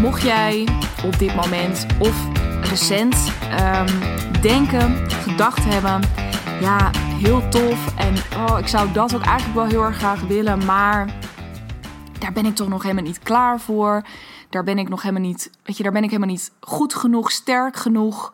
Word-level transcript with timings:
Mocht 0.00 0.22
jij 0.22 0.68
op 1.04 1.18
dit 1.18 1.34
moment 1.34 1.86
of 1.98 2.28
recent 2.60 3.32
um, 3.60 3.86
denken, 4.40 5.10
gedacht 5.10 5.64
hebben, 5.64 6.00
ja, 6.60 6.90
heel 6.94 7.48
tof 7.48 7.94
en 7.96 8.14
oh, 8.36 8.58
ik 8.58 8.66
zou 8.66 8.92
dat 8.92 9.14
ook 9.14 9.22
eigenlijk 9.22 9.54
wel 9.54 9.66
heel 9.66 9.82
erg 9.84 9.96
graag 9.96 10.20
willen, 10.20 10.64
maar 10.64 11.14
daar 12.18 12.32
ben 12.32 12.46
ik 12.46 12.54
toch 12.54 12.68
nog 12.68 12.82
helemaal 12.82 13.04
niet 13.04 13.18
klaar 13.18 13.60
voor. 13.60 14.02
Daar 14.50 14.64
ben 14.64 14.78
ik 14.78 14.88
nog 14.88 15.02
helemaal 15.02 15.28
niet, 15.28 15.50
weet 15.62 15.76
je, 15.76 15.82
daar 15.82 15.92
ben 15.92 16.02
ik 16.02 16.10
helemaal 16.10 16.34
niet 16.34 16.52
goed 16.60 16.94
genoeg, 16.94 17.30
sterk 17.30 17.76
genoeg, 17.76 18.32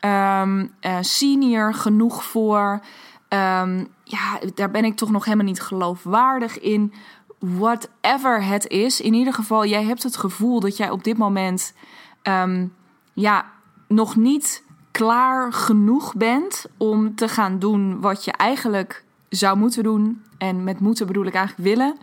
um, 0.00 0.60
uh, 0.80 0.96
senior 1.00 1.74
genoeg 1.74 2.24
voor. 2.24 2.80
Um, 3.28 3.88
ja, 4.04 4.38
daar 4.54 4.70
ben 4.70 4.84
ik 4.84 4.96
toch 4.96 5.10
nog 5.10 5.24
helemaal 5.24 5.46
niet 5.46 5.62
geloofwaardig 5.62 6.60
in. 6.60 6.92
Whatever 7.42 8.44
het 8.44 8.66
is. 8.68 9.00
In 9.00 9.14
ieder 9.14 9.34
geval, 9.34 9.64
jij 9.64 9.84
hebt 9.84 10.02
het 10.02 10.16
gevoel 10.16 10.60
dat 10.60 10.76
jij 10.76 10.90
op 10.90 11.04
dit 11.04 11.18
moment 11.18 11.74
um, 12.22 12.74
ja, 13.12 13.52
nog 13.88 14.16
niet 14.16 14.62
klaar 14.90 15.52
genoeg 15.52 16.14
bent 16.14 16.66
om 16.76 17.14
te 17.14 17.28
gaan 17.28 17.58
doen 17.58 18.00
wat 18.00 18.24
je 18.24 18.32
eigenlijk 18.32 19.04
zou 19.28 19.56
moeten 19.56 19.82
doen. 19.82 20.22
En 20.38 20.64
met 20.64 20.80
moeten 20.80 21.06
bedoel 21.06 21.26
ik 21.26 21.34
eigenlijk 21.34 21.68
willen. 21.68 21.96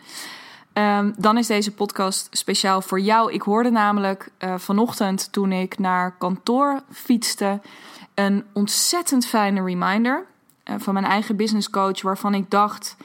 Um, 0.73 1.13
dan 1.17 1.37
is 1.37 1.47
deze 1.47 1.73
podcast 1.73 2.27
speciaal 2.31 2.81
voor 2.81 2.99
jou. 2.99 3.31
Ik 3.31 3.41
hoorde 3.41 3.69
namelijk 3.69 4.31
uh, 4.39 4.57
vanochtend 4.57 5.31
toen 5.31 5.51
ik 5.51 5.79
naar 5.79 6.17
kantoor 6.17 6.81
fietste 6.91 7.61
een 8.13 8.45
ontzettend 8.53 9.25
fijne 9.25 9.63
reminder 9.63 10.25
uh, 10.65 10.75
van 10.77 10.93
mijn 10.93 11.05
eigen 11.05 11.35
business 11.35 11.69
coach, 11.69 12.01
waarvan 12.01 12.33
ik 12.33 12.49
dacht, 12.49 12.97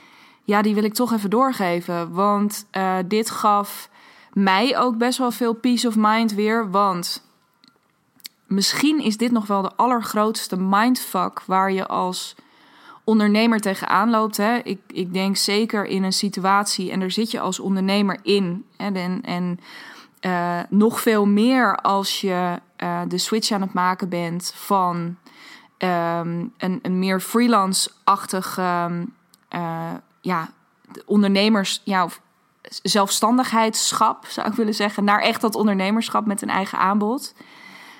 ja, 0.45 0.62
die 0.62 0.75
wil 0.75 0.84
ik 0.84 0.95
toch 0.95 1.12
even 1.12 1.31
doorgeven. 1.31 2.12
Want 2.12 2.67
uh, 2.73 2.97
dit 3.06 3.31
gaf 3.31 3.89
mij 4.33 4.78
ook 4.78 4.98
best 4.98 5.19
wel 5.19 5.31
veel 5.31 5.53
peace 5.55 5.89
of 5.89 5.95
mind 5.97 6.34
weer. 6.34 6.70
Want 6.70 7.28
misschien 8.47 9.00
is 9.00 9.17
dit 9.17 9.33
nog 9.33 9.47
wel 9.47 9.62
de 9.62 9.77
allergrootste 9.77 10.56
mindfuck 10.56 11.42
waar 11.47 11.72
je 11.72 11.87
als 11.87 12.34
ondernemer 13.05 13.61
tegenaan 13.61 14.11
loopt. 14.11 14.37
Hè? 14.37 14.56
Ik, 14.56 14.81
ik 14.87 15.12
denk 15.12 15.37
zeker 15.37 15.84
in 15.84 16.03
een 16.03 16.12
situatie, 16.12 16.91
en 16.91 17.00
daar 17.00 17.11
zit 17.11 17.31
je 17.31 17.41
als 17.41 17.61
ondernemer 17.61 18.19
in. 18.22 18.65
Hè? 18.77 18.91
En, 18.91 19.22
en 19.22 19.61
uh, 20.20 20.61
nog 20.69 21.00
veel 21.00 21.27
meer 21.27 21.77
als 21.77 22.20
je 22.20 22.61
uh, 22.83 23.00
de 23.09 23.19
switch 23.19 23.50
aan 23.50 23.61
het 23.61 23.72
maken 23.72 24.09
bent 24.09 24.53
van 24.55 25.17
um, 25.78 26.53
een, 26.59 26.78
een 26.83 26.98
meer 26.98 27.20
freelance-achtig 27.20 28.59
uh, 28.59 28.87
ja, 30.25 30.48
ondernemers, 31.06 31.80
ja, 31.84 32.05
of 32.05 32.20
zelfstandigheidschap 32.83 34.27
zou 34.27 34.48
ik 34.48 34.55
willen 34.55 34.75
zeggen, 34.75 35.05
naar 35.05 35.20
echt 35.20 35.41
dat 35.41 35.55
ondernemerschap 35.55 36.27
met 36.27 36.42
een 36.42 36.50
eigen 36.50 36.78
aanbod. 36.78 37.34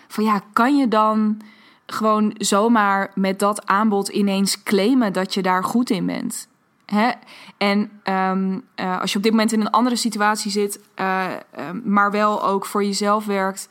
Van 0.09 0.25
ja, 0.25 0.41
kan 0.53 0.77
je 0.77 0.89
dan 0.89 1.41
gewoon 1.87 2.35
zomaar 2.39 3.11
met 3.15 3.39
dat 3.39 3.67
aanbod 3.67 4.09
ineens 4.09 4.63
claimen 4.63 5.13
dat 5.13 5.35
je 5.35 5.43
daar 5.43 5.65
goed 5.65 5.91
in 5.91 6.07
bent? 6.07 6.49
Hè? 6.87 7.11
En 7.57 8.01
um, 8.05 8.65
uh, 8.77 9.01
als 9.01 9.11
je 9.11 9.17
op 9.17 9.23
dit 9.23 9.33
moment 9.33 9.53
in 9.53 9.61
een 9.61 9.71
andere 9.71 9.97
situatie 9.97 10.51
zit, 10.51 10.81
uh, 11.01 11.25
uh, 11.59 11.71
maar 11.85 12.11
wel 12.11 12.45
ook 12.45 12.67
voor 12.67 12.85
jezelf 12.85 13.25
werkt, 13.27 13.69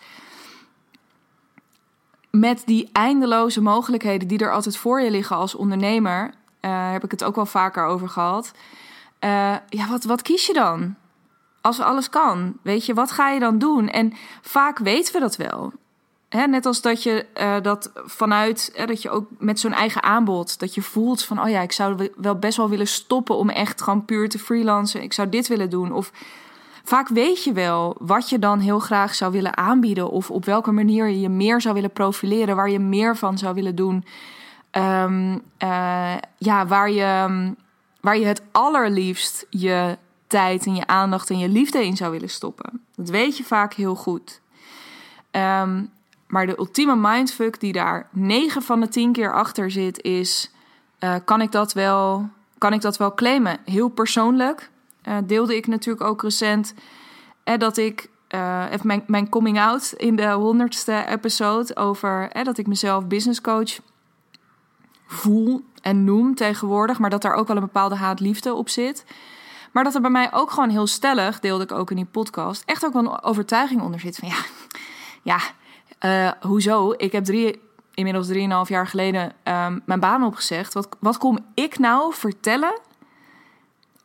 met 2.29 2.61
die 2.65 2.89
eindeloze 2.91 3.61
mogelijkheden 3.61 4.27
die 4.27 4.37
er 4.37 4.51
altijd 4.51 4.77
voor 4.77 5.01
je 5.01 5.11
liggen 5.11 5.35
als 5.35 5.55
ondernemer, 5.55 6.33
heb 6.67 7.03
ik 7.03 7.11
het 7.11 7.23
ook 7.23 7.35
wel 7.35 7.45
vaker 7.45 7.85
over 7.85 8.09
gehad. 8.09 8.51
ja, 9.69 9.87
wat, 9.89 10.03
wat 10.03 10.21
kies 10.21 10.45
je 10.45 10.53
dan? 10.53 10.95
Als 11.61 11.79
alles 11.79 12.09
kan, 12.09 12.57
weet 12.61 12.85
je, 12.85 12.93
wat 12.93 13.11
ga 13.11 13.29
je 13.29 13.39
dan 13.39 13.57
doen? 13.57 13.89
En 13.89 14.13
vaak 14.41 14.77
weten 14.77 15.13
we 15.13 15.19
dat 15.19 15.35
wel 15.35 15.73
net 16.33 16.65
als 16.65 16.81
dat 16.81 17.03
je 17.03 17.25
uh, 17.41 17.55
dat 17.61 17.91
vanuit, 17.95 18.83
dat 18.85 19.01
je 19.01 19.09
ook 19.09 19.25
met 19.37 19.59
zo'n 19.59 19.73
eigen 19.73 20.03
aanbod, 20.03 20.59
dat 20.59 20.73
je 20.73 20.81
voelt 20.81 21.23
van, 21.23 21.41
oh 21.41 21.49
ja, 21.49 21.61
ik 21.61 21.71
zou 21.71 22.09
wel 22.15 22.39
best 22.39 22.57
wel 22.57 22.69
willen 22.69 22.87
stoppen 22.87 23.35
om 23.35 23.49
echt 23.49 23.81
gewoon 23.81 24.05
puur 24.05 24.29
te 24.29 24.39
freelancen. 24.39 25.01
Ik 25.01 25.13
zou 25.13 25.29
dit 25.29 25.47
willen 25.47 25.69
doen. 25.69 25.91
Of 25.91 26.11
vaak 26.83 27.07
weet 27.07 27.43
je 27.43 27.53
wel 27.53 27.95
wat 27.99 28.29
je 28.29 28.39
dan 28.39 28.59
heel 28.59 28.79
graag 28.79 29.15
zou 29.15 29.31
willen 29.31 29.57
aanbieden. 29.57 30.09
Of 30.09 30.31
op 30.31 30.45
welke 30.45 30.71
manier 30.71 31.07
je 31.07 31.19
je 31.19 31.29
meer 31.29 31.61
zou 31.61 31.73
willen 31.73 31.91
profileren, 31.91 32.55
waar 32.55 32.69
je 32.69 32.79
meer 32.79 33.17
van 33.17 33.37
zou 33.37 33.53
willen 33.53 33.75
doen. 33.75 34.05
Um, 34.77 35.33
uh, 35.33 36.15
ja, 36.37 36.67
waar 36.67 36.91
je, 36.91 37.53
waar 38.01 38.17
je 38.17 38.25
het 38.25 38.41
allerliefst 38.51 39.45
je 39.49 39.97
tijd 40.27 40.65
en 40.65 40.75
je 40.75 40.87
aandacht 40.87 41.29
en 41.29 41.37
je 41.37 41.49
liefde 41.49 41.85
in 41.85 41.95
zou 41.95 42.11
willen 42.11 42.29
stoppen. 42.29 42.81
Dat 42.95 43.09
weet 43.09 43.37
je 43.37 43.43
vaak 43.43 43.73
heel 43.73 43.95
goed. 43.95 44.41
Um, 45.31 45.91
maar 46.27 46.45
de 46.45 46.57
ultieme 46.57 46.95
mindfuck 46.95 47.59
die 47.59 47.73
daar 47.73 48.07
9 48.11 48.61
van 48.61 48.79
de 48.79 48.87
10 48.87 49.11
keer 49.11 49.33
achter 49.33 49.71
zit, 49.71 50.01
is: 50.01 50.51
uh, 50.99 51.15
kan, 51.25 51.41
ik 51.41 51.51
dat 51.51 51.73
wel, 51.73 52.29
kan 52.57 52.73
ik 52.73 52.81
dat 52.81 52.97
wel 52.97 53.13
claimen? 53.13 53.57
Heel 53.65 53.89
persoonlijk 53.89 54.69
uh, 55.07 55.17
deelde 55.25 55.55
ik 55.55 55.67
natuurlijk 55.67 56.05
ook 56.05 56.21
recent 56.21 56.73
eh, 57.43 57.57
dat 57.57 57.77
ik. 57.77 58.11
even 58.71 58.87
mijn, 58.87 59.03
mijn 59.07 59.29
coming 59.29 59.59
out 59.59 59.93
in 59.97 60.15
de 60.15 60.31
honderdste 60.31 61.05
episode 61.07 61.75
over 61.75 62.43
dat 62.43 62.57
ik 62.57 62.67
mezelf 62.67 63.07
business 63.07 63.41
coach 63.41 63.79
voel 65.05 65.63
en 65.81 66.03
noem 66.03 66.35
tegenwoordig, 66.35 66.99
maar 66.99 67.09
dat 67.09 67.21
daar 67.21 67.33
ook 67.33 67.47
wel 67.47 67.55
een 67.55 67.61
bepaalde 67.63 67.95
haat-liefde 67.95 68.53
op 68.53 68.69
zit. 68.69 69.05
Maar 69.71 69.83
dat 69.83 69.95
er 69.95 70.01
bij 70.01 70.09
mij 70.09 70.33
ook 70.33 70.51
gewoon 70.51 70.69
heel 70.69 70.87
stellig, 70.87 71.39
deelde 71.39 71.63
ik 71.63 71.71
ook 71.71 71.89
in 71.89 71.95
die 71.95 72.05
podcast, 72.05 72.63
echt 72.65 72.85
ook 72.85 72.93
wel 72.93 73.03
een 73.03 73.23
overtuiging 73.23 73.81
onder 73.81 73.99
zit 73.99 74.17
van 74.17 74.27
ja, 74.27 74.37
ja, 75.21 75.39
uh, 76.05 76.31
hoezo? 76.41 76.93
Ik 76.97 77.11
heb 77.11 77.23
drie, 77.23 77.61
inmiddels 77.93 78.27
drieënhalf 78.27 78.69
jaar 78.69 78.87
geleden 78.87 79.23
um, 79.23 79.81
mijn 79.85 79.99
baan 79.99 80.23
opgezegd. 80.23 80.73
Wat, 80.73 80.87
wat 80.99 81.17
kom 81.17 81.39
ik 81.53 81.79
nou 81.79 82.13
vertellen 82.13 82.79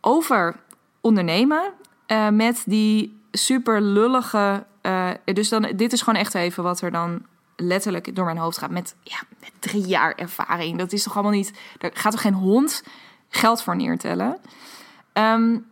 over 0.00 0.56
ondernemen 1.00 1.72
uh, 2.06 2.28
met 2.28 2.62
die 2.66 3.20
super 3.32 3.80
lullige. 3.80 4.66
Uh, 4.82 5.10
dus 5.25 5.48
dan, 5.48 5.62
dit 5.76 5.92
is 5.92 6.03
gewoon 6.03 6.20
echt 6.20 6.34
even 6.34 6.62
wat 6.62 6.80
er 6.80 6.91
dan 6.91 7.22
letterlijk 7.61 8.15
door 8.17 8.25
mijn 8.25 8.39
hoofd 8.39 8.59
gaat. 8.59 8.71
Met, 8.71 8.95
ja, 9.03 9.19
met 9.41 9.53
drie 9.59 9.87
jaar 9.87 10.15
ervaring. 10.15 10.79
Dat 10.79 10.93
is 10.93 11.03
toch 11.03 11.15
allemaal 11.15 11.33
niet. 11.33 11.53
Daar 11.79 11.91
gaat 11.95 12.13
toch 12.13 12.21
geen 12.21 12.35
hond 12.35 12.83
geld 13.29 13.63
voor 13.63 13.77
neertellen? 13.77 14.39
Um, 15.13 15.67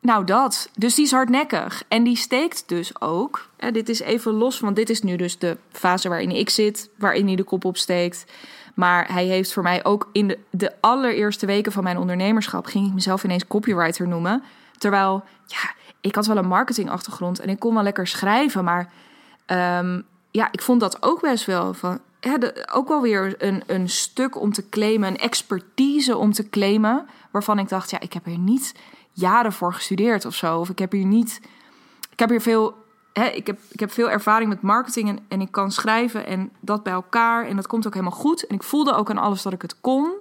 nou, 0.00 0.24
dat. 0.24 0.70
Dus 0.74 0.94
die 0.94 1.04
is 1.04 1.10
hardnekkig. 1.10 1.82
En 1.88 2.04
die 2.04 2.16
steekt 2.16 2.68
dus 2.68 3.00
ook. 3.00 3.48
Hè, 3.56 3.70
dit 3.70 3.88
is 3.88 4.00
even 4.00 4.32
los, 4.32 4.60
want 4.60 4.76
dit 4.76 4.90
is 4.90 5.02
nu 5.02 5.16
dus 5.16 5.38
de 5.38 5.56
fase 5.70 6.08
waarin 6.08 6.30
ik 6.30 6.50
zit, 6.50 6.90
waarin 6.96 7.26
hij 7.26 7.36
de 7.36 7.44
kop 7.44 7.64
opsteekt. 7.64 8.24
Maar 8.74 9.12
hij 9.12 9.24
heeft 9.24 9.52
voor 9.52 9.62
mij 9.62 9.84
ook 9.84 10.08
in 10.12 10.28
de, 10.28 10.38
de 10.50 10.72
allereerste 10.80 11.46
weken 11.46 11.72
van 11.72 11.82
mijn 11.82 11.98
ondernemerschap 11.98 12.66
ging 12.66 12.86
ik 12.86 12.94
mezelf 12.94 13.24
ineens 13.24 13.46
copywriter 13.46 14.08
noemen. 14.08 14.42
Terwijl, 14.78 15.24
ja, 15.46 15.74
ik 16.00 16.14
had 16.14 16.26
wel 16.26 16.36
een 16.36 16.48
marketingachtergrond 16.48 17.40
en 17.40 17.48
ik 17.48 17.58
kon 17.58 17.74
wel 17.74 17.82
lekker 17.82 18.06
schrijven, 18.06 18.64
maar 18.64 18.92
um, 19.46 20.04
ja, 20.36 20.48
ik 20.50 20.62
vond 20.62 20.80
dat 20.80 21.02
ook 21.02 21.20
best 21.20 21.44
wel 21.44 21.74
van. 21.74 22.00
De, 22.20 22.68
ook 22.72 22.88
wel 22.88 23.00
weer 23.00 23.34
een, 23.38 23.62
een 23.66 23.88
stuk 23.88 24.40
om 24.40 24.52
te 24.52 24.68
claimen, 24.68 25.08
een 25.08 25.18
expertise 25.18 26.16
om 26.16 26.32
te 26.32 26.48
claimen. 26.48 27.06
Waarvan 27.30 27.58
ik 27.58 27.68
dacht, 27.68 27.90
ja, 27.90 28.00
ik 28.00 28.12
heb 28.12 28.26
er 28.26 28.38
niet 28.38 28.74
jaren 29.12 29.52
voor 29.52 29.74
gestudeerd 29.74 30.24
of 30.24 30.34
zo. 30.34 30.58
Of 30.58 30.68
ik 30.68 30.78
heb 30.78 30.92
hier 30.92 31.04
niet. 31.04 31.40
Ik 32.10 32.18
heb 32.18 32.28
hier 32.28 32.40
veel. 32.40 32.74
Hè, 33.12 33.26
ik, 33.26 33.46
heb, 33.46 33.58
ik 33.68 33.80
heb 33.80 33.92
veel 33.92 34.10
ervaring 34.10 34.48
met 34.48 34.62
marketing 34.62 35.08
en, 35.08 35.18
en 35.28 35.40
ik 35.40 35.50
kan 35.50 35.70
schrijven 35.70 36.26
en 36.26 36.50
dat 36.60 36.82
bij 36.82 36.92
elkaar. 36.92 37.46
En 37.46 37.56
dat 37.56 37.66
komt 37.66 37.86
ook 37.86 37.94
helemaal 37.94 38.18
goed. 38.18 38.46
En 38.46 38.54
ik 38.54 38.62
voelde 38.62 38.94
ook 38.94 39.10
aan 39.10 39.18
alles 39.18 39.42
dat 39.42 39.52
ik 39.52 39.62
het 39.62 39.80
kon. 39.80 40.12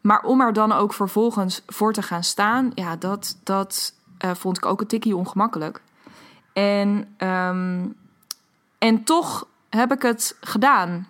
Maar 0.00 0.22
om 0.22 0.40
er 0.40 0.52
dan 0.52 0.72
ook 0.72 0.92
vervolgens 0.92 1.62
voor 1.66 1.92
te 1.92 2.02
gaan 2.02 2.24
staan, 2.24 2.72
ja, 2.74 2.96
dat, 2.96 3.38
dat 3.42 3.94
uh, 4.24 4.34
vond 4.34 4.56
ik 4.56 4.66
ook 4.66 4.80
een 4.80 4.86
tikkie 4.86 5.16
ongemakkelijk. 5.16 5.82
En, 6.52 7.14
um, 7.18 7.96
en 8.86 9.04
toch 9.04 9.46
heb 9.68 9.92
ik 9.92 10.02
het 10.02 10.36
gedaan. 10.40 11.08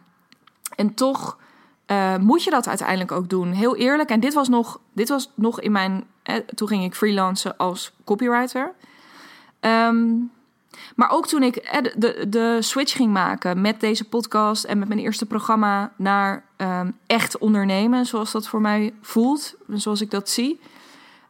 En 0.77 0.95
toch 0.95 1.39
uh, 1.87 2.17
moet 2.17 2.45
je 2.45 2.51
dat 2.51 2.69
uiteindelijk 2.69 3.13
ook 3.13 3.29
doen. 3.29 3.53
Heel 3.53 3.77
eerlijk. 3.77 4.11
En 4.11 4.21
dit 4.21 4.35
was 4.35 4.49
nog, 4.49 4.81
dit 4.93 5.09
was 5.09 5.31
nog 5.35 5.61
in 5.61 5.73
mijn. 5.73 6.05
Eh, 6.23 6.37
toen 6.37 6.69
ging 6.69 6.85
ik 6.85 6.95
freelancen 6.95 7.57
als 7.57 7.93
copywriter. 8.05 8.73
Um, 9.61 10.31
maar 10.97 11.11
ook 11.11 11.27
toen 11.27 11.43
ik 11.43 11.57
eh, 11.57 11.83
de, 11.97 12.27
de 12.29 12.59
switch 12.61 12.97
ging 12.97 13.13
maken 13.13 13.61
met 13.61 13.81
deze 13.81 14.05
podcast 14.05 14.65
en 14.65 14.79
met 14.79 14.89
mijn 14.89 15.01
eerste 15.01 15.27
programma 15.27 15.93
naar 15.97 16.45
um, 16.57 16.97
echt 17.07 17.39
ondernemen, 17.39 18.07
zoals 18.07 18.33
dat 18.33 18.49
voor 18.49 18.61
mij 18.61 18.95
voelt, 19.01 19.55
zoals 19.69 20.01
ik 20.01 20.11
dat 20.11 20.29
zie. 20.29 20.61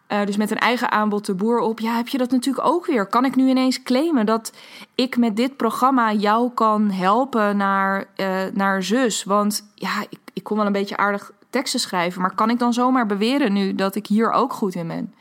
Uh, 0.09 0.25
dus 0.27 0.37
met 0.37 0.51
een 0.51 0.59
eigen 0.59 0.91
aanbod 0.91 1.27
de 1.27 1.35
boer 1.35 1.59
op. 1.59 1.81
Ja, 1.81 1.97
heb 1.97 2.09
je 2.09 2.19
dat 2.19 2.31
natuurlijk 2.31 2.67
ook 2.67 2.87
weer. 2.87 3.07
Kan 3.07 3.25
ik 3.25 3.37
nu 3.37 3.49
ineens 3.49 3.83
claimen 3.83 4.27
dat 4.27 4.53
ik 4.95 5.17
met 5.17 5.37
dit 5.37 5.57
programma 5.57 6.13
jou 6.13 6.51
kan 6.55 6.91
helpen 6.91 7.57
naar, 7.57 8.07
uh, 8.17 8.43
naar 8.53 8.83
zus? 8.83 9.25
Want 9.25 9.71
ja, 9.75 10.01
ik, 10.09 10.19
ik 10.33 10.43
kon 10.43 10.57
wel 10.57 10.67
een 10.67 10.73
beetje 10.73 10.97
aardig 10.97 11.33
teksten 11.51 11.81
schrijven. 11.81 12.21
Maar 12.21 12.35
kan 12.35 12.51
ik 12.51 12.59
dan 12.59 12.73
zomaar 12.73 13.07
beweren 13.07 13.53
nu 13.53 13.75
dat 13.75 13.95
ik 13.95 14.07
hier 14.07 14.31
ook 14.31 14.53
goed 14.53 14.75
in 14.75 14.89
ben? 14.89 15.15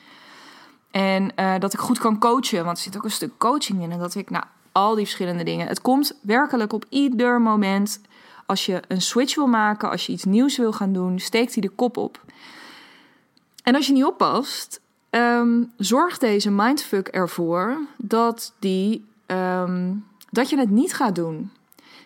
En 0.91 1.31
uh, 1.39 1.53
dat 1.59 1.73
ik 1.73 1.79
goed 1.79 1.99
kan 1.99 2.19
coachen. 2.19 2.65
Want 2.65 2.77
er 2.77 2.83
zit 2.83 2.97
ook 2.97 3.03
een 3.03 3.11
stuk 3.11 3.37
coaching 3.37 3.81
in. 3.81 3.91
En 3.91 3.99
dat 3.99 4.15
ik, 4.15 4.29
nou, 4.29 4.43
al 4.71 4.95
die 4.95 5.05
verschillende 5.05 5.43
dingen. 5.43 5.67
Het 5.67 5.81
komt 5.81 6.19
werkelijk 6.21 6.73
op 6.73 6.85
ieder 6.89 7.41
moment. 7.41 8.01
Als 8.45 8.65
je 8.65 8.81
een 8.87 9.01
switch 9.01 9.35
wil 9.35 9.47
maken, 9.47 9.89
als 9.89 10.05
je 10.05 10.11
iets 10.11 10.23
nieuws 10.23 10.57
wil 10.57 10.71
gaan 10.71 10.93
doen, 10.93 11.19
steekt 11.19 11.53
hij 11.53 11.61
de 11.61 11.69
kop 11.69 11.97
op. 11.97 12.19
En 13.65 13.75
als 13.75 13.87
je 13.87 13.93
niet 13.93 14.05
oppast, 14.05 14.81
um, 15.09 15.71
zorgt 15.77 16.19
deze 16.19 16.51
mindfuck 16.51 17.07
ervoor 17.07 17.77
dat, 17.97 18.53
die, 18.59 19.05
ehm, 19.25 19.93
dat 20.29 20.49
je 20.49 20.57
het 20.57 20.69
niet 20.69 20.93
gaat 20.93 21.15
doen. 21.15 21.51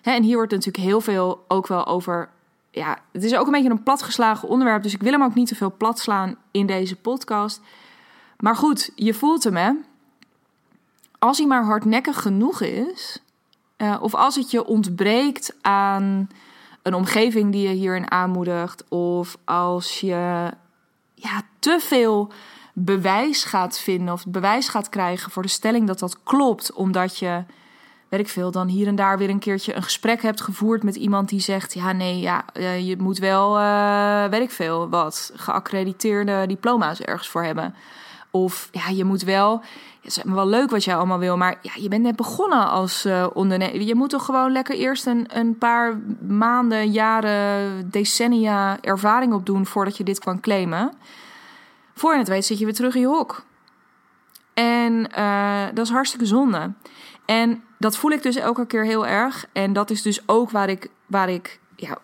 en 0.02 0.24
hier 0.24 0.36
wordt 0.36 0.52
natuurlijk 0.52 0.84
heel 0.84 1.02
veel 1.02 1.46
ook 1.48 1.68
wel 1.68 1.86
over. 1.86 2.30
Ja, 2.72 2.98
het 3.12 3.24
is 3.24 3.36
ook 3.36 3.46
een 3.46 3.52
beetje 3.52 3.70
een 3.70 3.84
platgeslagen 3.84 4.48
onderwerp, 4.48 4.84
dus 4.84 4.94
ik 4.94 5.02
wil 5.02 5.12
hem 5.12 5.24
ook 5.24 5.34
niet 5.34 5.48
te 5.48 5.56
veel 5.56 5.74
plat 5.78 6.00
slaan 6.00 6.36
in 6.52 6.66
deze 6.66 6.96
podcast. 6.96 7.62
Maar 8.38 8.56
goed, 8.56 8.92
je 8.96 9.14
voelt 9.14 9.44
hem, 9.44 9.56
hè? 9.56 9.72
Als 11.20 11.38
hij 11.38 11.48
maar 11.48 11.64
hardnekkig 11.64 12.22
genoeg 12.22 12.62
is, 12.62 13.22
uh, 13.78 13.98
of 14.02 14.16
als 14.16 14.36
het 14.36 14.52
je 14.52 14.66
ontbreekt 14.66 15.56
aan 15.62 16.30
een 16.82 16.94
omgeving 16.94 17.52
die 17.52 17.68
je 17.68 17.74
hierin 17.74 18.12
aanmoedigt, 18.12 18.88
of 18.88 19.38
als 19.46 20.00
je 20.00 20.52
ja, 21.22 21.42
te 21.60 21.78
veel 21.80 22.32
bewijs 22.74 23.44
gaat 23.44 23.80
vinden 23.80 24.14
of 24.14 24.26
bewijs 24.28 24.70
gaat 24.70 24.90
krijgen 24.90 25.32
voor 25.32 25.44
de 25.44 25.50
stelling 25.50 25.88
dat 25.88 26.00
dat 26.00 26.24
klopt, 26.24 26.74
omdat 26.74 27.18
je, 27.18 27.44
weet 28.10 28.20
ik 28.20 28.30
veel, 28.30 28.52
dan 28.52 28.68
hier 28.68 28.88
en 28.88 28.96
daar 28.96 29.18
weer 29.18 29.30
een 29.30 29.40
keertje 29.40 29.76
een 29.76 29.84
gesprek 29.84 30.22
hebt 30.22 30.42
gevoerd 30.42 30.84
met 30.84 30.96
iemand 30.96 31.30
die 31.30 31.40
zegt: 31.40 31.74
Ja, 31.74 31.92
nee, 31.92 32.20
ja, 32.20 32.46
eh, 32.54 32.88
je 32.88 32.98
moet 32.98 33.18
wel, 33.18 33.60
uh, 33.60 34.26
weet 34.26 34.42
ik 34.42 34.52
veel, 34.52 34.90
wat 34.90 35.32
geaccrediteerde 35.36 36.44
diploma's 36.48 37.00
ergens 37.02 37.30
voor 37.30 37.44
hebben. 37.44 37.76
Of 38.32 38.70
ja, 38.72 38.88
je 38.90 39.04
moet 39.04 39.24
wel. 39.24 39.62
Het 40.02 40.18
is 40.18 40.24
wel 40.24 40.48
leuk 40.48 40.70
wat 40.70 40.84
jij 40.84 40.96
allemaal 40.96 41.20
wil, 41.20 41.38
maar 41.38 41.60
ja, 41.62 41.72
je 41.76 41.88
bent 41.88 42.04
net 42.04 42.16
begonnen 42.16 42.70
als 42.70 43.06
uh, 43.06 43.28
ondernemer. 43.34 43.82
Je 43.82 43.96
moet 43.96 44.10
toch 44.10 44.26
gewoon 44.26 44.52
lekker 44.52 44.76
eerst 44.76 45.06
een, 45.06 45.26
een 45.34 45.58
paar 45.58 46.00
maanden, 46.28 46.92
jaren, 46.92 47.90
decennia 47.90 48.78
ervaring 48.82 49.34
opdoen 49.34 49.66
voordat 49.66 49.98
je 49.98 50.04
dit 50.04 50.20
kan 50.20 50.40
claimen. 50.40 50.92
Voor 52.00 52.12
je 52.12 52.18
het 52.18 52.28
weet 52.28 52.46
zit 52.46 52.60
je 52.60 52.66
weer 52.66 52.74
terug 52.74 52.96
in 52.96 53.02
je 53.02 53.08
hok. 53.08 53.44
En 54.54 55.10
uh, 55.18 55.66
dat 55.74 55.86
is 55.86 55.92
hartstikke 55.92 56.26
zonde. 56.26 56.72
En 57.26 57.64
dat 57.78 57.98
voel 57.98 58.12
ik 58.12 58.24
dus 58.24 58.36
elke 58.36 58.66
keer 58.66 58.86
heel 58.86 59.08
erg. 59.08 59.46
En 59.52 59.74
dat 59.74 59.90
is 59.90 60.02
dus 60.02 60.28
ook 60.28 60.52
waar 60.52 60.70
ik, 60.70 60.88
waar 61.06 61.30
ik 61.30 61.60
ja, 61.76 61.98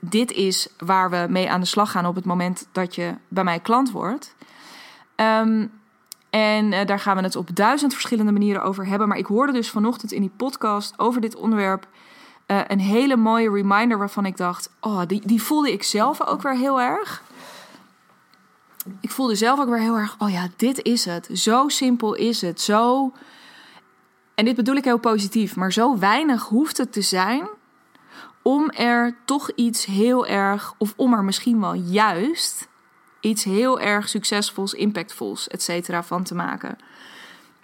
dit 0.00 0.32
is 0.32 0.68
waar 0.78 1.10
we 1.10 1.26
mee 1.28 1.50
aan 1.50 1.60
de 1.60 1.66
slag 1.66 1.90
gaan 1.90 2.06
op 2.06 2.14
het 2.14 2.24
moment 2.24 2.68
dat 2.72 2.94
je 2.94 3.14
bij 3.28 3.44
mij 3.44 3.60
klant 3.60 3.90
wordt. 3.90 4.34
Um, 5.16 5.70
en 6.30 6.72
uh, 6.72 6.84
daar 6.86 7.00
gaan 7.00 7.16
we 7.16 7.22
het 7.22 7.36
op 7.36 7.56
duizend 7.56 7.92
verschillende 7.92 8.32
manieren 8.32 8.62
over 8.62 8.86
hebben. 8.86 9.08
Maar 9.08 9.18
ik 9.18 9.26
hoorde 9.26 9.52
dus 9.52 9.70
vanochtend 9.70 10.12
in 10.12 10.20
die 10.20 10.32
podcast 10.36 10.98
over 10.98 11.20
dit 11.20 11.36
onderwerp 11.36 11.86
uh, 12.46 12.60
een 12.66 12.80
hele 12.80 13.16
mooie 13.16 13.50
reminder 13.50 13.98
waarvan 13.98 14.26
ik 14.26 14.36
dacht: 14.36 14.70
oh, 14.80 15.00
die, 15.06 15.22
die 15.26 15.42
voelde 15.42 15.72
ik 15.72 15.82
zelf 15.82 16.26
ook 16.26 16.42
weer 16.42 16.56
heel 16.56 16.80
erg. 16.80 17.22
Ik 19.00 19.10
voelde 19.10 19.34
zelf 19.34 19.60
ook 19.60 19.68
weer 19.68 19.80
heel 19.80 19.96
erg: 19.96 20.16
oh 20.18 20.30
ja, 20.30 20.48
dit 20.56 20.82
is 20.82 21.04
het. 21.04 21.28
Zo 21.32 21.68
simpel 21.68 22.14
is 22.14 22.40
het. 22.40 22.60
Zo. 22.60 23.12
En 24.34 24.44
dit 24.44 24.56
bedoel 24.56 24.74
ik 24.74 24.84
heel 24.84 24.98
positief, 24.98 25.56
maar 25.56 25.72
zo 25.72 25.98
weinig 25.98 26.42
hoeft 26.42 26.76
het 26.76 26.92
te 26.92 27.02
zijn 27.02 27.48
om 28.42 28.70
er 28.70 29.16
toch 29.24 29.50
iets 29.54 29.84
heel 29.84 30.26
erg, 30.26 30.74
of 30.78 30.94
om 30.96 31.12
er 31.12 31.24
misschien 31.24 31.60
wel 31.60 31.74
juist 31.74 32.68
iets 33.20 33.44
heel 33.44 33.80
erg 33.80 34.08
succesvols, 34.08 34.74
impactvols, 34.74 35.48
et 35.48 35.62
cetera, 35.62 36.02
van 36.02 36.22
te 36.22 36.34
maken. 36.34 36.78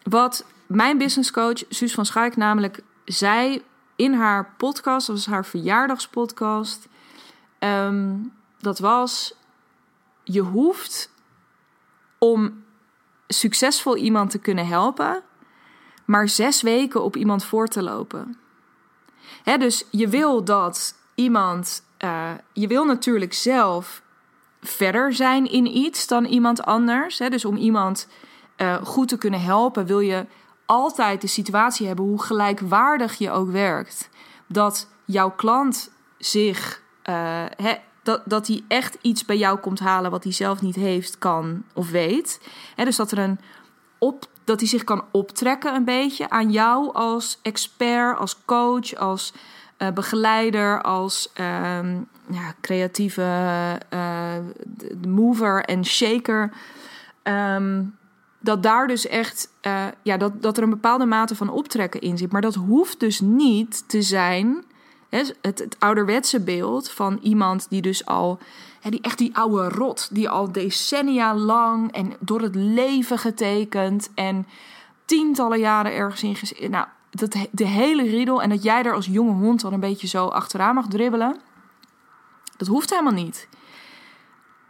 Wat 0.02 0.44
mijn 0.66 0.98
business 0.98 1.30
coach 1.30 1.64
Suus 1.68 1.94
van 1.94 2.06
Schaik 2.06 2.36
namelijk 2.36 2.80
zei 3.04 3.62
in 3.96 4.14
haar 4.14 4.54
podcast, 4.56 5.06
dat 5.06 5.16
was 5.16 5.26
haar 5.26 5.46
verjaardagspodcast. 5.46 6.88
Um, 7.58 8.32
dat 8.58 8.78
was: 8.78 9.34
je 10.24 10.40
hoeft 10.40 11.10
om 12.24 12.64
succesvol 13.28 13.96
iemand 13.96 14.30
te 14.30 14.38
kunnen 14.38 14.66
helpen, 14.66 15.22
maar 16.04 16.28
zes 16.28 16.62
weken 16.62 17.02
op 17.02 17.16
iemand 17.16 17.44
voor 17.44 17.68
te 17.68 17.82
lopen. 17.82 18.38
Hè, 19.42 19.58
dus 19.58 19.84
je 19.90 20.08
wil 20.08 20.44
dat 20.44 20.94
iemand, 21.14 21.84
uh, 22.04 22.30
je 22.52 22.66
wil 22.66 22.84
natuurlijk 22.84 23.32
zelf 23.32 24.02
verder 24.60 25.12
zijn 25.12 25.50
in 25.50 25.76
iets 25.76 26.06
dan 26.06 26.24
iemand 26.24 26.62
anders. 26.62 27.18
Hè? 27.18 27.28
Dus 27.28 27.44
om 27.44 27.56
iemand 27.56 28.08
uh, 28.56 28.74
goed 28.82 29.08
te 29.08 29.18
kunnen 29.18 29.40
helpen, 29.40 29.86
wil 29.86 30.00
je 30.00 30.26
altijd 30.66 31.20
de 31.20 31.26
situatie 31.26 31.86
hebben, 31.86 32.04
hoe 32.04 32.22
gelijkwaardig 32.22 33.18
je 33.18 33.30
ook 33.30 33.50
werkt, 33.50 34.08
dat 34.46 34.88
jouw 35.04 35.30
klant 35.30 35.90
zich, 36.18 36.82
uh, 37.08 37.44
dat, 38.04 38.22
dat 38.24 38.46
hij 38.46 38.62
echt 38.68 38.98
iets 39.00 39.24
bij 39.24 39.36
jou 39.36 39.58
komt 39.58 39.80
halen 39.80 40.10
wat 40.10 40.24
hij 40.24 40.32
zelf 40.32 40.62
niet 40.62 40.74
heeft, 40.74 41.18
kan 41.18 41.62
of 41.72 41.90
weet. 41.90 42.40
Hè? 42.76 42.84
Dus 42.84 42.96
dat 42.96 43.10
er 43.10 43.18
een 43.18 43.38
op, 43.98 44.26
dat 44.44 44.60
hij 44.60 44.68
zich 44.68 44.84
kan 44.84 45.04
optrekken 45.10 45.74
een 45.74 45.84
beetje 45.84 46.30
aan 46.30 46.50
jou 46.50 46.92
als 46.92 47.38
expert, 47.42 48.18
als 48.18 48.44
coach, 48.44 48.94
als 48.94 49.32
uh, 49.78 49.90
begeleider, 49.90 50.82
als 50.82 51.30
uh, 51.40 51.78
ja, 52.30 52.54
creatieve 52.60 53.22
uh, 53.92 54.36
mover 55.06 55.64
en 55.64 55.84
shaker. 55.84 56.52
Um, 57.22 57.96
dat 58.40 58.62
daar 58.62 58.86
dus 58.86 59.06
echt, 59.06 59.48
uh, 59.62 59.84
ja, 60.02 60.16
dat, 60.16 60.42
dat 60.42 60.56
er 60.56 60.62
een 60.62 60.70
bepaalde 60.70 61.06
mate 61.06 61.36
van 61.36 61.48
optrekken 61.48 62.00
in 62.00 62.18
zit. 62.18 62.32
Maar 62.32 62.40
dat 62.40 62.54
hoeft 62.54 63.00
dus 63.00 63.20
niet 63.20 63.88
te 63.88 64.02
zijn 64.02 64.64
het, 65.14 65.36
het 65.40 65.76
ouderwetse 65.78 66.40
beeld 66.40 66.90
van 66.90 67.18
iemand 67.22 67.66
die 67.70 67.82
dus 67.82 68.06
al, 68.06 68.38
hè, 68.80 68.90
die 68.90 69.00
echt 69.00 69.18
die 69.18 69.36
oude 69.36 69.68
rot, 69.68 70.08
die 70.12 70.28
al 70.28 70.52
decennia 70.52 71.34
lang 71.34 71.92
en 71.92 72.12
door 72.20 72.40
het 72.40 72.54
leven 72.54 73.18
getekend 73.18 74.10
en 74.14 74.46
tientallen 75.04 75.58
jaren 75.58 75.94
ergens 75.94 76.22
in 76.22 76.36
gezien. 76.36 76.70
Nou, 76.70 76.86
dat, 77.10 77.36
de 77.50 77.66
hele 77.66 78.02
riedel 78.02 78.42
en 78.42 78.48
dat 78.48 78.62
jij 78.62 78.82
er 78.82 78.94
als 78.94 79.06
jonge 79.06 79.32
hond 79.32 79.60
dan 79.60 79.72
een 79.72 79.80
beetje 79.80 80.06
zo 80.06 80.26
achteraan 80.26 80.74
mag 80.74 80.86
dribbelen. 80.88 81.36
Dat 82.56 82.68
hoeft 82.68 82.90
helemaal 82.90 83.12
niet. 83.12 83.48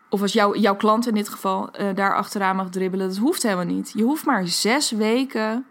Of 0.09 0.23
als 0.23 0.33
jou, 0.33 0.59
jouw 0.59 0.77
klant 0.77 1.07
in 1.07 1.15
dit 1.15 1.29
geval 1.29 1.69
uh, 1.81 1.95
daar 1.95 2.17
achteraan 2.17 2.57
mag 2.57 2.69
dribbelen. 2.69 3.09
Dat 3.09 3.17
hoeft 3.17 3.43
helemaal 3.43 3.65
niet. 3.65 3.93
Je 3.95 4.03
hoeft 4.03 4.25
maar 4.25 4.47
zes 4.47 4.91
weken 4.91 5.67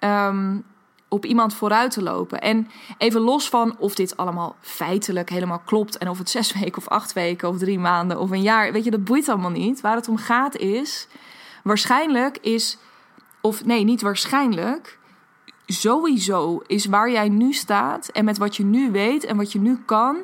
um, 0.00 0.64
op 1.08 1.24
iemand 1.24 1.54
vooruit 1.54 1.90
te 1.90 2.02
lopen. 2.02 2.40
En 2.40 2.68
even 2.98 3.20
los 3.20 3.48
van 3.48 3.76
of 3.78 3.94
dit 3.94 4.16
allemaal 4.16 4.56
feitelijk 4.60 5.30
helemaal 5.30 5.62
klopt. 5.64 5.98
En 5.98 6.08
of 6.08 6.18
het 6.18 6.30
zes 6.38 6.52
weken 6.52 6.76
of 6.76 6.88
acht 6.88 7.12
weken 7.12 7.48
of 7.48 7.58
drie 7.58 7.78
maanden 7.78 8.20
of 8.20 8.30
een 8.30 8.42
jaar. 8.42 8.72
Weet 8.72 8.84
je, 8.84 8.90
dat 8.90 9.04
boeit 9.04 9.28
allemaal 9.28 9.50
niet. 9.50 9.80
Waar 9.80 9.96
het 9.96 10.08
om 10.08 10.16
gaat 10.16 10.56
is. 10.56 11.08
Waarschijnlijk 11.62 12.38
is. 12.38 12.78
Of 13.40 13.64
nee, 13.64 13.84
niet 13.84 14.02
waarschijnlijk 14.02 14.98
sowieso 15.72 16.62
is 16.66 16.86
waar 16.86 17.10
jij 17.10 17.28
nu 17.28 17.52
staat 17.52 18.08
en 18.08 18.24
met 18.24 18.38
wat 18.38 18.56
je 18.56 18.64
nu 18.64 18.90
weet 18.90 19.24
en 19.24 19.36
wat 19.36 19.52
je 19.52 19.60
nu 19.60 19.78
kan, 19.86 20.16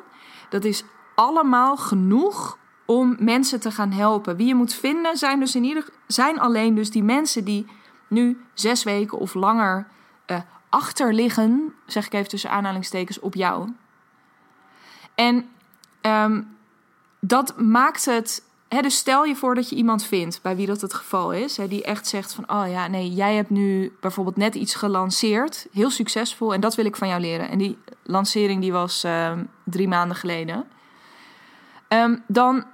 dat 0.49 0.63
is 0.63 0.83
allemaal 1.15 1.77
genoeg 1.77 2.57
om 2.85 3.15
mensen 3.19 3.59
te 3.59 3.71
gaan 3.71 3.91
helpen. 3.91 4.35
Wie 4.35 4.47
je 4.47 4.55
moet 4.55 4.73
vinden 4.73 5.17
zijn 5.17 5.39
dus 5.39 5.55
in 5.55 5.63
ieder 5.63 5.89
zijn 6.07 6.39
alleen 6.39 6.75
dus 6.75 6.91
die 6.91 7.03
mensen 7.03 7.43
die 7.43 7.65
nu 8.07 8.41
zes 8.53 8.83
weken 8.83 9.17
of 9.17 9.33
langer 9.33 9.87
uh, 10.31 10.37
achter 10.75 11.13
liggen, 11.13 11.73
zeg 11.85 12.05
ik 12.05 12.13
even 12.13 12.29
tussen 12.29 12.49
aanhalingstekens, 12.49 13.19
op 13.19 13.33
jou. 13.33 13.73
En 15.15 15.49
um, 16.01 16.57
dat 17.19 17.57
maakt 17.57 18.05
het 18.05 18.43
dus 18.81 18.97
stel 18.97 19.23
je 19.23 19.35
voor 19.35 19.55
dat 19.55 19.69
je 19.69 19.75
iemand 19.75 20.03
vindt 20.03 20.41
bij 20.41 20.55
wie 20.55 20.65
dat 20.65 20.81
het 20.81 20.93
geval 20.93 21.33
is, 21.33 21.59
die 21.67 21.83
echt 21.83 22.07
zegt 22.07 22.33
van, 22.33 22.49
oh 22.49 22.69
ja, 22.69 22.87
nee, 22.87 23.13
jij 23.13 23.35
hebt 23.35 23.49
nu 23.49 23.95
bijvoorbeeld 24.01 24.37
net 24.37 24.55
iets 24.55 24.75
gelanceerd, 24.75 25.67
heel 25.71 25.89
succesvol, 25.89 26.53
en 26.53 26.59
dat 26.59 26.75
wil 26.75 26.85
ik 26.85 26.95
van 26.95 27.07
jou 27.07 27.21
leren. 27.21 27.49
En 27.49 27.57
die 27.57 27.77
lancering 28.03 28.61
die 28.61 28.71
was 28.71 29.03
ehm, 29.03 29.43
drie 29.63 29.87
maanden 29.87 30.17
geleden. 30.17 30.65
Um, 31.89 32.23
dan 32.27 32.65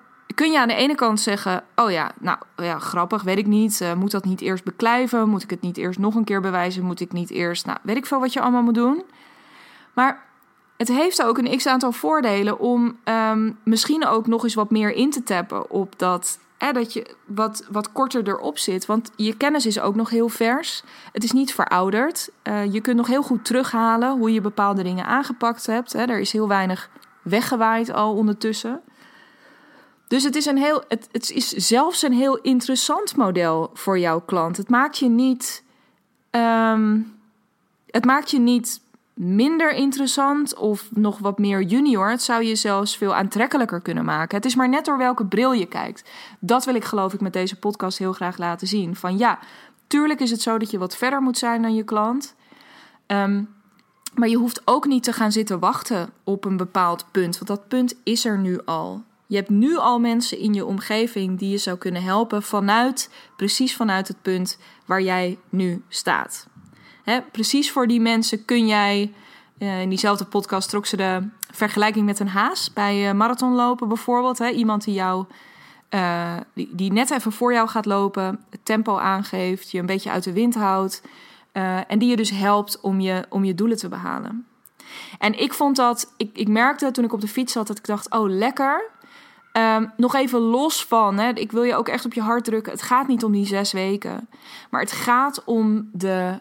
kun 0.42 0.52
je 0.52 0.60
aan 0.60 0.68
de 0.68 0.74
ene 0.74 0.96
kant 0.96 1.20
zeggen, 1.20 1.64
oh 1.76 1.92
ja, 1.92 2.12
nou 2.20 2.38
ja, 2.56 2.80
grappig, 2.80 3.24
weet 3.24 3.38
ik 3.38 3.48
niet. 3.48 3.80
Uh, 3.82 3.94
moet 3.94 4.12
dat 4.12 4.26
niet 4.26 4.42
eerst 4.42 4.64
beklijven? 4.64 5.30
Moet 5.30 5.44
ik 5.44 5.50
het 5.50 5.62
niet 5.62 5.78
eerst 5.78 6.00
nog 6.00 6.16
een 6.16 6.24
keer 6.24 6.42
bewijzen? 6.42 6.84
Moet 6.84 7.00
ik 7.00 7.12
niet 7.12 7.30
eerst, 7.30 7.66
nou, 7.66 7.78
weet 7.84 7.98
ik 7.98 8.06
veel 8.06 8.20
wat 8.20 8.34
je 8.34 8.42
allemaal 8.42 8.62
moet 8.62 8.74
doen. 8.74 9.04
Maar 9.94 10.24
het 10.78 10.88
heeft 10.88 11.24
ook 11.24 11.38
een 11.38 11.58
x 11.58 11.68
aantal 11.68 11.92
voordelen 11.92 12.60
om 12.60 12.98
um, 13.04 13.58
misschien 13.64 14.08
ook 14.08 14.28
nog 14.28 14.44
eens 14.44 14.54
wat 14.54 14.72
meer 14.72 14.94
in 14.94 15.10
te 15.10 15.24
tappen 15.24 15.70
op 15.70 16.00
dat. 16.00 16.40
Hè, 16.58 16.72
dat 16.72 16.94
je 16.94 17.16
wat, 17.26 17.68
wat 17.72 17.92
korter 17.92 18.28
erop 18.28 18.58
zit. 18.58 18.86
Want 18.86 19.12
je 19.16 19.38
kennis 19.38 19.66
is 19.66 19.80
ook 19.80 19.96
nog 19.96 20.10
heel 20.10 20.30
vers. 20.30 20.84
Het 21.12 21.24
is 21.24 21.32
niet 21.32 21.54
verouderd. 21.54 22.30
Uh, 22.44 22.74
je 22.74 22.82
kunt 22.82 22.98
nog 22.98 23.08
heel 23.08 23.24
goed 23.24 23.46
terughalen 23.46 24.18
hoe 24.18 24.34
je 24.34 24.42
bepaalde 24.42 24.84
dingen 24.84 25.06
aangepakt 25.06 25.66
hebt. 25.66 25.94
Hè. 25.94 26.06
Er 26.06 26.20
is 26.20 26.32
heel 26.32 26.48
weinig 26.48 26.90
weggewaaid 27.22 27.94
al 27.94 28.16
ondertussen. 28.16 28.82
Dus 30.12 30.24
het 30.24 30.36
is, 30.36 30.46
een 30.46 30.58
heel, 30.58 30.84
het, 30.88 31.08
het 31.12 31.32
is 31.32 31.50
zelfs 31.50 32.02
een 32.02 32.14
heel 32.14 32.38
interessant 32.38 33.16
model 33.16 33.70
voor 33.74 34.00
jouw 34.00 34.22
klant. 34.22 34.58
Het 34.58 34.70
maakt 34.70 34.98
je 34.98 35.10
niet. 35.10 35.64
Um, 36.32 37.20
Het 37.86 38.06
maakt 38.06 38.32
je 38.32 38.40
niet 38.40 38.82
minder 39.14 39.74
interessant 39.74 40.56
of 40.56 40.90
nog 40.94 41.20
wat 41.20 41.40
meer 41.40 41.62
junior. 41.62 42.10
Het 42.10 42.22
zou 42.22 42.44
je 42.44 42.56
zelfs 42.56 42.98
veel 42.98 43.16
aantrekkelijker 43.16 43.82
kunnen 43.82 44.06
maken. 44.06 44.36
Het 44.36 44.46
is 44.46 44.56
maar 44.56 44.70
net 44.70 44.86
door 44.86 44.98
welke 44.98 45.26
bril 45.26 45.52
je 45.52 45.66
kijkt. 45.66 46.10
Dat 46.40 46.66
wil 46.66 46.76
ik 46.76 46.84
geloof 46.84 47.14
ik 47.14 47.22
met 47.22 47.34
deze 47.34 47.60
podcast 47.60 47.98
heel 47.98 48.14
graag 48.14 48.38
laten 48.38 48.68
zien. 48.68 48.96
Van 48.96 49.18
ja, 49.18 49.40
tuurlijk 49.88 50.20
is 50.20 50.32
het 50.32 50.42
zo 50.42 50.58
dat 50.58 50.72
je 50.72 50.78
wat 50.78 50.98
verder 50.98 51.22
moet 51.22 51.38
zijn 51.38 51.62
dan 51.62 51.76
je 51.76 51.84
klant. 51.84 52.36
Um, 53.08 53.50
maar 54.16 54.30
je 54.30 54.38
hoeft 54.38 54.62
ook 54.66 54.86
niet 54.86 55.04
te 55.04 55.14
gaan 55.14 55.32
zitten 55.32 55.60
wachten 55.60 56.10
op 56.24 56.46
een 56.46 56.58
bepaald 56.58 57.06
punt. 57.12 57.36
Want 57.36 57.48
dat 57.48 57.68
punt 57.68 57.96
is 58.04 58.26
er 58.26 58.38
nu 58.38 58.60
al. 58.66 59.04
Je 59.32 59.38
hebt 59.38 59.50
nu 59.50 59.78
al 59.78 60.00
mensen 60.00 60.40
in 60.40 60.54
je 60.54 60.66
omgeving 60.66 61.40
die 61.40 61.50
je 61.50 61.58
zou 61.58 61.78
kunnen 61.78 62.04
helpen 62.04 62.44
vanuit, 62.44 63.10
precies 63.36 63.76
vanuit 63.76 64.08
het 64.08 64.22
punt 64.22 64.58
waar 64.86 65.02
jij 65.02 65.38
nu 65.50 65.84
staat. 65.88 66.48
Precies 67.32 67.72
voor 67.72 67.88
die 67.88 68.02
mensen 68.02 68.46
kun 68.46 68.68
jij, 68.68 69.14
uh, 69.58 69.82
in 69.82 69.90
diezelfde 69.90 70.26
podcast 70.26 70.70
trok 70.70 70.86
ze 70.86 70.98
de 70.98 71.28
vergelijking 71.52 72.06
met 72.06 72.20
een 72.20 72.28
haas 72.28 72.74
bij 72.74 73.08
uh, 73.08 73.14
marathonlopen 73.14 73.88
bijvoorbeeld. 73.88 74.38
Hè, 74.38 74.50
iemand 74.50 74.84
die 74.84 74.94
jou, 74.94 75.26
uh, 75.90 76.34
die, 76.54 76.70
die 76.72 76.92
net 76.92 77.12
even 77.12 77.32
voor 77.32 77.54
jou 77.54 77.68
gaat 77.68 77.86
lopen, 77.86 78.40
het 78.50 78.66
tempo 78.66 78.98
aangeeft, 78.98 79.72
je 79.72 79.80
een 79.80 79.86
beetje 79.86 80.12
uit 80.12 80.24
de 80.24 80.34
wind 80.34 80.56
houdt. 80.56 81.02
En 81.88 82.00
die 82.00 82.10
je 82.10 82.16
dus 82.16 82.30
helpt 82.30 82.80
om 82.82 83.00
je, 83.00 83.26
om 83.30 83.44
je 83.44 83.56
doelen 83.56 83.78
te 83.78 83.90
behalen. 83.90 84.46
En 85.20 85.40
ik 85.40 85.54
vond 85.54 85.76
dat, 85.76 86.14
ik, 86.18 86.30
ik 86.34 86.48
merkte 86.48 86.92
toen 86.92 87.04
ik 87.04 87.14
op 87.14 87.22
de 87.22 87.28
fiets 87.28 87.54
zat, 87.54 87.68
dat 87.68 87.78
ik 87.78 87.86
dacht: 87.86 88.12
oh 88.12 88.30
lekker. 88.30 89.00
Um, 89.54 89.92
nog 89.98 90.16
even 90.16 90.40
los 90.40 90.86
van, 90.86 91.18
hè, 91.18 91.30
ik 91.34 91.52
wil 91.52 91.64
je 91.64 91.76
ook 91.76 91.88
echt 91.88 92.06
op 92.06 92.14
je 92.14 92.22
hart 92.22 92.44
drukken. 92.44 92.72
Het 92.72 92.82
gaat 92.82 93.08
niet 93.08 93.24
om 93.24 93.32
die 93.32 93.46
zes 93.46 93.72
weken. 93.72 94.28
Maar 94.70 94.82
het 94.82 94.92
gaat 94.92 95.44
om 95.44 95.90
de 95.94 96.40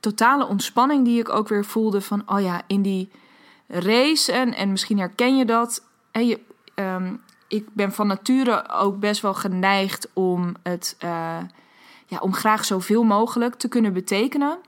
totale 0.00 0.46
ontspanning 0.46 1.04
die 1.04 1.20
ik 1.20 1.28
ook 1.28 1.48
weer 1.48 1.64
voelde. 1.64 2.00
Van, 2.00 2.22
oh 2.26 2.40
ja, 2.40 2.62
in 2.66 2.82
die 2.82 3.10
race. 3.68 4.32
En, 4.32 4.54
en 4.54 4.70
misschien 4.70 4.98
herken 4.98 5.36
je 5.36 5.44
dat. 5.44 5.82
Je, 6.12 6.40
um, 6.74 7.22
ik 7.48 7.66
ben 7.72 7.92
van 7.92 8.06
nature 8.06 8.68
ook 8.68 8.98
best 8.98 9.20
wel 9.22 9.34
geneigd 9.34 10.08
om 10.12 10.54
het. 10.62 10.96
Uh, 11.04 11.38
ja, 12.06 12.18
om 12.18 12.34
graag 12.34 12.64
zoveel 12.64 13.02
mogelijk 13.02 13.54
te 13.54 13.68
kunnen 13.68 13.92
betekenen. 13.92 14.58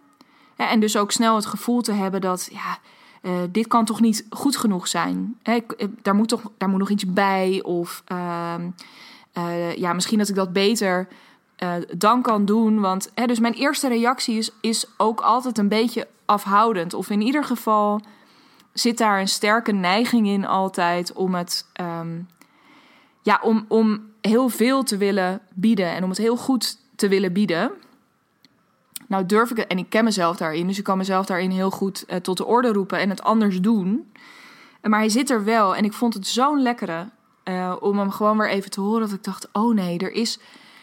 En 0.57 0.81
dus 0.81 0.97
ook 0.97 1.13
snel 1.13 1.35
het 1.35 1.47
gevoel 1.47 1.81
te 1.81 1.93
hebben 1.93 2.21
dat, 2.21 2.49
ja, 2.53 2.79
uh, 3.27 3.33
dit 3.51 3.67
kan 3.67 3.85
toch 3.85 4.01
niet 4.01 4.27
goed 4.31 4.57
genoeg 4.57 4.89
zijn. 4.89 5.37
Hè, 5.43 5.55
ik, 5.55 5.89
daar, 6.03 6.15
moet 6.15 6.29
toch, 6.29 6.51
daar 6.59 6.69
moet 6.69 6.79
nog 6.79 6.91
iets 6.91 7.13
bij. 7.13 7.63
Of 7.63 8.03
uh, 8.13 8.55
uh, 9.39 9.75
ja, 9.75 9.93
misschien 9.93 10.19
dat 10.19 10.29
ik 10.29 10.35
dat 10.35 10.53
beter 10.53 11.09
dan 11.97 12.23
kan 12.23 12.45
doen. 12.45 12.81
Want 12.81 13.11
hè, 13.15 13.27
dus 13.27 13.39
mijn 13.39 13.55
eerste 13.55 13.89
reactie 13.89 14.37
is, 14.37 14.51
is 14.61 14.87
ook 14.97 15.21
altijd 15.21 15.59
een 15.59 15.69
beetje 15.69 16.09
afhoudend. 16.25 16.95
Of 16.95 17.11
in 17.11 17.21
ieder 17.21 17.45
geval 17.45 18.01
zit 18.73 18.99
daar 18.99 19.21
een 19.21 19.29
sterke 19.29 19.73
neiging 19.73 20.27
in 20.27 20.47
altijd 20.47 21.13
om 21.13 21.35
het. 21.35 21.67
Um, 21.81 22.27
ja, 23.27 23.41
om, 23.43 23.65
om 23.69 24.01
heel 24.21 24.49
veel 24.49 24.83
te 24.83 24.97
willen 24.97 25.41
bieden 25.55 25.91
en 25.91 26.03
om 26.03 26.09
het 26.09 26.19
heel 26.19 26.37
goed 26.37 26.79
te 26.97 27.09
willen 27.09 27.33
bieden. 27.33 27.71
Nou 29.07 29.27
durf 29.27 29.51
ik 29.51 29.57
het, 29.57 29.67
en 29.67 29.79
ik 29.79 29.91
ken 29.91 30.05
mezelf 30.05 30.37
daarin, 30.37 30.67
dus 30.67 30.79
ik 30.79 30.85
kan 30.85 30.99
mezelf 30.99 31.27
daarin 31.27 31.51
heel 31.51 31.71
goed 31.71 32.05
uh, 32.09 32.17
tot 32.17 32.37
de 32.37 32.45
orde 32.45 32.73
roepen 32.73 32.99
en 32.99 33.11
het 33.11 33.23
anders 33.23 33.61
doen. 33.61 34.13
Maar 34.83 34.99
hij 34.99 35.09
zit 35.09 35.31
er 35.31 35.45
wel 35.45 35.77
en 35.77 35.85
ik 35.85 35.93
vond 35.93 36.15
het 36.15 36.27
zo'n 36.27 36.63
lekkere 36.63 37.09
uh, 37.45 37.77
om 37.81 37.99
hem 37.99 38.11
gewoon 38.11 38.39
weer 38.39 38.49
even 38.49 38.71
te 38.71 38.81
horen 38.81 39.01
dat 39.01 39.13
ik 39.13 39.25
dacht, 39.25 39.49
oh 39.53 39.75
nee, 39.75 39.99
er 39.99 40.13
is, 40.13 40.39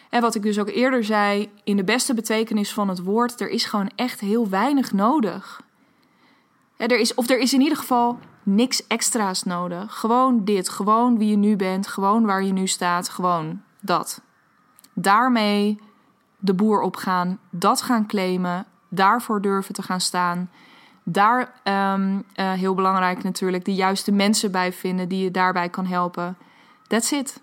en 0.10 0.22
wat 0.22 0.36
ik 0.36 0.42
dus 0.42 0.60
ook 0.60 0.70
eerder 0.70 1.04
zei, 1.04 1.50
in 1.64 1.78
de 1.78 1.84
beste 1.84 2.14
betekenis 2.14 2.74
van 2.74 2.90
het 2.90 3.04
woord, 3.04 3.42
er 3.42 3.50
is 3.50 3.66
gewoon 3.66 3.92
echt 3.96 4.20
heel 4.20 4.50
weinig 4.50 4.92
nodig. 4.92 5.62
Er 6.78 7.00
is, 7.00 7.14
of 7.14 7.30
er 7.30 7.40
is 7.40 7.54
in 7.54 7.62
ieder 7.62 7.78
geval 7.78 8.20
niks 8.44 8.88
extra's 8.88 9.44
nodig. 9.44 10.00
Gewoon 10.00 10.44
dit, 10.44 10.70
gewoon 10.70 11.18
wie 11.18 11.30
je 11.30 11.36
nu 11.36 11.56
bent, 11.56 11.88
gewoon 11.88 12.26
waar 12.26 12.44
je 12.44 12.54
nu 12.54 12.68
staat, 12.68 13.10
gewoon 13.10 13.62
dat. 13.80 14.22
Daarmee 14.94 15.80
de 16.44 16.54
boer 16.54 16.82
opgaan, 16.82 17.40
dat 17.50 17.82
gaan 17.82 18.08
claimen, 18.08 18.66
daarvoor 18.90 19.42
durven 19.42 19.74
te 19.74 19.82
gaan 19.82 20.02
staan. 20.02 20.50
Daar, 21.04 21.54
um, 21.64 22.24
uh, 22.36 22.52
heel 22.52 22.74
belangrijk 22.74 23.24
natuurlijk, 23.24 23.66
de 23.66 23.74
juiste 23.74 24.12
mensen 24.12 24.52
bij 24.52 24.74
vinden 24.74 25.10
die 25.10 25.24
je 25.24 25.32
daarbij 25.32 25.70
kan 25.70 25.86
helpen. 25.86 26.38
That's 26.88 27.12
it. 27.12 27.42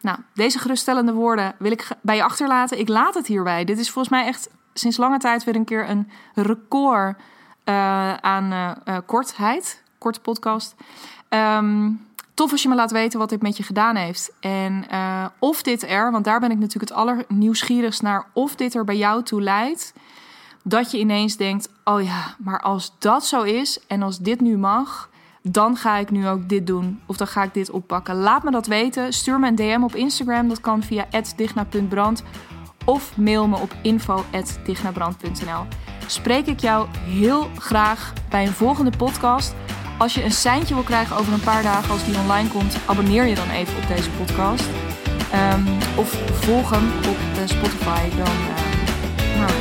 Nou, 0.00 0.18
deze 0.34 0.58
geruststellende 0.58 1.12
woorden 1.12 1.54
wil 1.58 1.72
ik 1.72 1.88
bij 2.02 2.16
je 2.16 2.22
achterlaten. 2.22 2.78
Ik 2.78 2.88
laat 2.88 3.14
het 3.14 3.26
hierbij. 3.26 3.64
Dit 3.64 3.78
is 3.78 3.90
volgens 3.90 4.14
mij 4.14 4.26
echt 4.26 4.50
sinds 4.74 4.96
lange 4.96 5.18
tijd 5.18 5.44
weer 5.44 5.54
een 5.54 5.64
keer 5.64 5.88
een 5.88 6.10
record 6.34 7.18
uh, 7.64 8.14
aan 8.14 8.52
uh, 8.52 8.98
kortheid. 9.06 9.82
Korte 9.98 10.20
podcast. 10.20 10.74
Um, 11.28 12.06
tof 12.40 12.52
als 12.52 12.62
je 12.62 12.68
me 12.68 12.74
laat 12.74 12.90
weten 12.90 13.18
wat 13.18 13.28
dit 13.28 13.42
met 13.42 13.56
je 13.56 13.62
gedaan 13.62 13.96
heeft. 13.96 14.32
En 14.40 14.84
uh, 14.92 15.24
of 15.38 15.62
dit 15.62 15.88
er, 15.88 16.10
want 16.10 16.24
daar 16.24 16.40
ben 16.40 16.50
ik 16.50 16.58
natuurlijk 16.58 16.90
het 16.90 16.98
allernieuwsgierigst 16.98 18.02
naar, 18.02 18.26
of 18.32 18.54
dit 18.54 18.74
er 18.74 18.84
bij 18.84 18.96
jou 18.96 19.22
toe 19.22 19.42
leidt. 19.42 19.92
Dat 20.62 20.90
je 20.90 20.98
ineens 20.98 21.36
denkt: 21.36 21.68
oh 21.84 22.02
ja, 22.02 22.34
maar 22.38 22.60
als 22.60 22.94
dat 22.98 23.26
zo 23.26 23.42
is 23.42 23.80
en 23.86 24.02
als 24.02 24.18
dit 24.18 24.40
nu 24.40 24.58
mag, 24.58 25.08
dan 25.42 25.76
ga 25.76 25.96
ik 25.96 26.10
nu 26.10 26.28
ook 26.28 26.48
dit 26.48 26.66
doen. 26.66 27.00
Of 27.06 27.16
dan 27.16 27.26
ga 27.26 27.42
ik 27.42 27.54
dit 27.54 27.70
oppakken. 27.70 28.16
Laat 28.16 28.42
me 28.42 28.50
dat 28.50 28.66
weten. 28.66 29.12
Stuur 29.12 29.38
me 29.38 29.48
een 29.48 29.54
DM 29.54 29.82
op 29.82 29.94
Instagram. 29.94 30.48
Dat 30.48 30.60
kan 30.60 30.82
via 30.82 31.06
digna.brand. 31.36 32.22
Of 32.84 33.16
mail 33.16 33.48
me 33.48 33.56
op 33.58 33.74
info.dignabrand.nl. 33.82 35.66
Spreek 36.06 36.46
ik 36.46 36.60
jou 36.60 36.88
heel 36.92 37.48
graag 37.58 38.12
bij 38.28 38.46
een 38.46 38.52
volgende 38.52 38.96
podcast. 38.96 39.54
Als 40.00 40.14
je 40.14 40.24
een 40.24 40.32
seintje 40.32 40.74
wil 40.74 40.82
krijgen 40.82 41.16
over 41.16 41.32
een 41.32 41.40
paar 41.40 41.62
dagen 41.62 41.90
als 41.90 42.04
die 42.04 42.18
online 42.18 42.48
komt, 42.48 42.76
abonneer 42.86 43.26
je 43.26 43.34
dan 43.34 43.50
even 43.50 43.76
op 43.76 43.86
deze 43.96 44.10
podcast. 44.10 44.64
Ehm, 45.32 45.62
of 45.94 46.08
volg 46.30 46.70
hem 46.70 46.86
op 47.08 47.18
eh, 47.36 47.42
Spotify. 47.44 48.08
Dan 48.16 48.36
eh, 48.50 49.38
nou, 49.38 49.52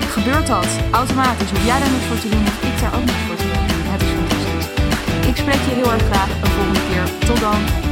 gebeurt 0.00 0.46
dat 0.46 0.66
automatisch. 0.90 1.50
Hoef 1.50 1.64
jij 1.64 1.78
daar 1.78 1.90
niks 1.90 2.04
voor 2.04 2.18
te 2.18 2.28
doen, 2.28 2.46
of 2.46 2.62
ik 2.62 2.80
daar 2.80 2.94
ook 2.94 3.04
niks 3.04 3.24
voor 3.26 3.36
te 3.36 3.42
doen. 3.42 3.90
Het 3.92 4.02
is 4.02 4.08
fantastisch. 4.18 5.28
Ik 5.28 5.36
spreek 5.36 5.62
je 5.68 5.74
heel 5.80 5.92
erg 5.92 6.02
graag 6.02 6.28
een 6.42 6.50
volgende 6.50 6.80
keer. 6.88 7.26
Tot 7.26 7.40
dan. 7.40 7.91